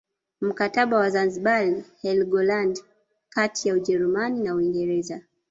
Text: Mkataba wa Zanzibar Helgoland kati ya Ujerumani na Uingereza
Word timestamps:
Mkataba 0.41 0.97
wa 0.97 1.09
Zanzibar 1.09 1.83
Helgoland 2.01 2.83
kati 3.29 3.67
ya 3.67 3.73
Ujerumani 3.75 4.43
na 4.43 4.55
Uingereza 4.55 5.21